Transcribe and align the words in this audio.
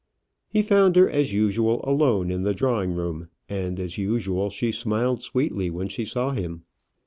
He 0.47 0.63
found 0.63 0.95
her 0.95 1.07
as 1.07 1.31
usual 1.31 1.79
alone 1.83 2.31
in 2.31 2.41
the 2.41 2.55
drawing 2.55 2.93
room, 2.93 3.29
and, 3.47 3.79
as 3.79 3.99
usual, 3.99 4.49
she 4.49 4.71
smiled 4.71 5.21
sweetly 5.21 5.69
when 5.69 5.87
she 5.89 6.05
saw 6.05 6.31
him. 6.31 6.63